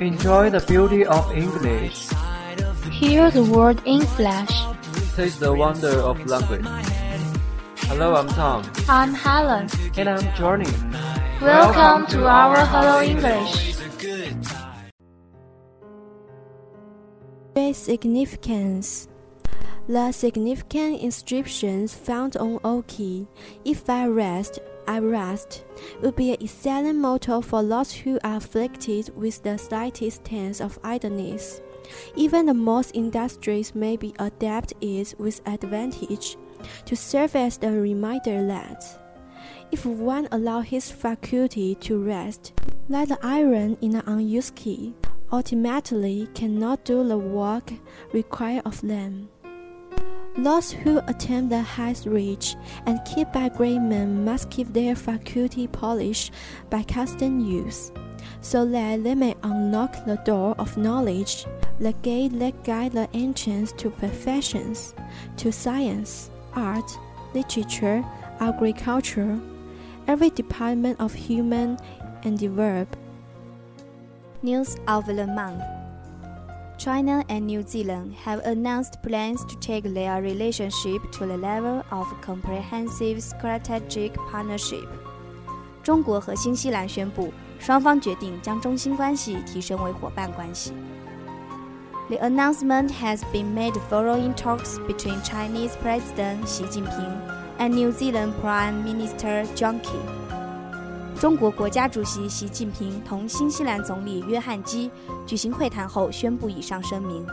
[0.00, 2.08] Enjoy the beauty of English.
[2.90, 4.50] Hear the word in flash.
[5.14, 6.66] Taste the wonder of language.
[7.86, 8.64] Hello, I'm Tom.
[8.88, 9.68] I'm Helen.
[9.96, 10.66] And I'm Johnny.
[11.40, 13.76] Welcome to our Hello English.
[17.72, 19.08] Significance
[19.86, 23.28] The significant inscriptions found on Oki,
[23.64, 25.64] If I rest, I rest,
[26.00, 30.78] would be an excellent motto for those who are afflicted with the slightest sense of
[30.82, 31.60] idleness.
[32.16, 36.36] Even the most industrious may be adapt it with advantage
[36.86, 38.84] to serve as a reminder that
[39.70, 42.52] if one allow his faculty to rest,
[42.88, 44.94] like the iron in an unused key,
[45.32, 47.72] ultimately cannot do the work
[48.12, 49.28] required of them.
[50.36, 55.68] Those who attain the highest reach and keep by great men must keep their faculty
[55.68, 56.32] polished
[56.70, 57.92] by constant use,
[58.40, 61.46] so that they may unlock the door of knowledge,
[61.78, 64.94] the gate that guide the entrance to professions,
[65.36, 66.98] to science, art,
[67.32, 68.04] literature,
[68.40, 69.38] agriculture,
[70.08, 71.78] every department of human
[72.24, 72.88] endeavor.
[74.42, 75.62] News of the month.
[76.77, 82.07] China and New Zealand have announced plans to take their relationship to the level of
[82.21, 84.87] comprehensive strategic partnership.
[85.83, 90.73] 中国和新西兰宣布，双方决定将中新关系提升为伙伴关系。
[92.09, 97.21] The announcement has been made following talks between Chinese President Xi Jinping
[97.59, 100.22] and New Zealand Prime Minister John Key.
[101.20, 104.90] 中国国家主席习近平同新西兰总理约翰基
[105.24, 107.24] 举行会谈后宣布以上声明。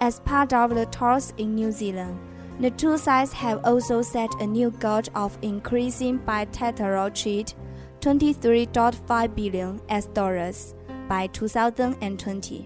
[0.00, 2.14] As part of the talks in New Zealand,
[2.58, 7.52] the two sides have also set a new goal of increasing bilateral trade
[8.00, 10.74] 23.5 billion US dollars
[11.06, 12.62] by 2020.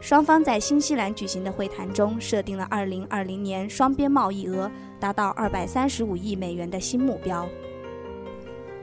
[0.00, 7.48] 双方在新西兰举行的会谈中设定了2020年双边贸易额达到235亿美元的新目标。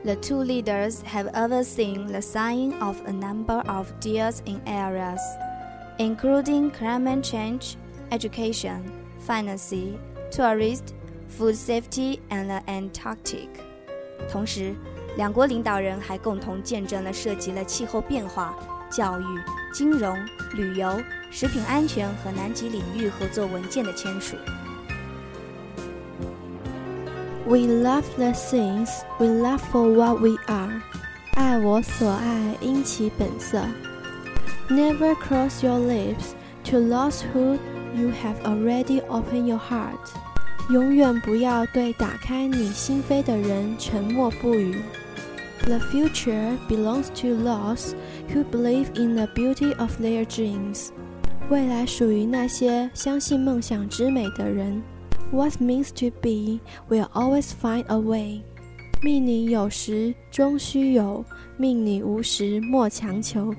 [0.07, 5.21] the two leaders have overseen the signing of a number of deals in areas,
[5.99, 7.77] including climate change,
[8.11, 8.83] education,
[9.25, 9.73] finance,
[10.31, 10.85] tourism,
[11.29, 13.49] food safety, and the Antarctic.
[14.31, 14.75] 同时，
[15.17, 18.57] 两国领导人还共同见证了涉及了气候变化、
[18.91, 19.25] 教育、
[19.73, 20.17] 金融、
[20.55, 21.01] 旅游、
[21.31, 24.37] 食品安全和南极领域合作文件的签署。
[27.47, 28.89] We love the things
[29.19, 30.81] we love for what we are.
[31.35, 33.61] 爱我所爱，因其本色。
[34.69, 36.35] Never close your lips
[36.65, 37.59] to those who
[37.95, 40.13] you have already opened your heart.
[40.71, 44.81] 永远不要对打开你心扉的人沉默不语。
[45.65, 47.95] The future belongs to those
[48.33, 50.91] who believe in the beauty of their dreams.
[51.51, 54.83] 未来属于那些相信梦想之美的人。
[55.31, 58.43] what means to be will always find a way。
[59.03, 61.25] 命你有时终须有，
[61.57, 63.53] 命你无时莫强求。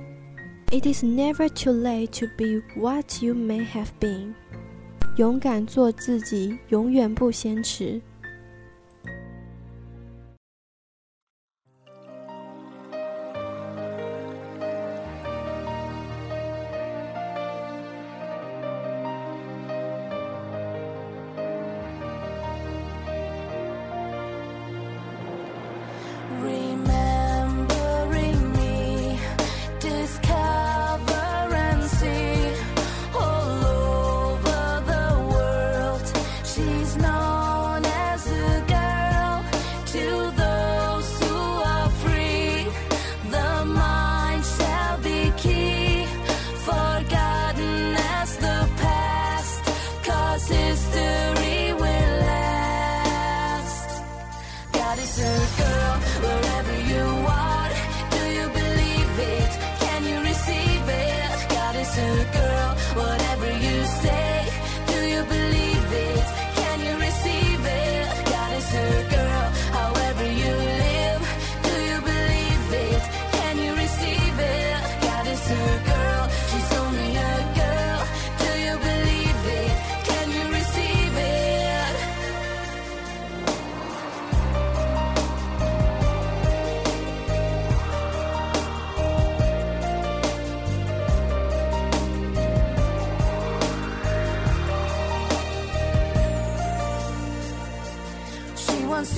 [0.72, 4.34] It is never too late to be what you may have been。
[5.18, 8.02] 勇敢做自己，永远不嫌迟。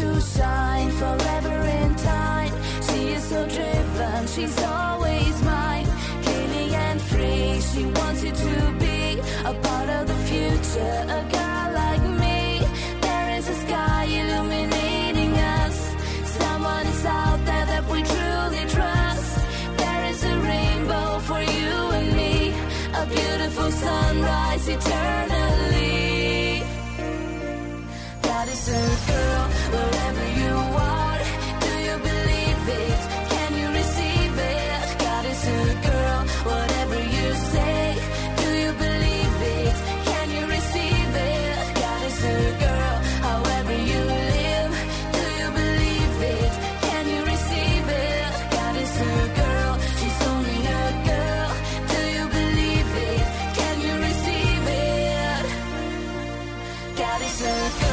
[0.00, 2.52] to shine forever in time.
[2.88, 5.88] She is so driven, she's always mine.
[6.26, 9.00] Killing and free, she wants you to be
[9.50, 10.98] a part of the future.
[11.18, 12.40] A girl like me,
[13.06, 15.76] there is a sky illuminating us.
[16.40, 19.30] Someone is out there that we truly trust.
[19.82, 22.34] There is a rainbow for you and me,
[23.00, 25.29] a beautiful sunrise eternal.
[57.30, 57.89] closer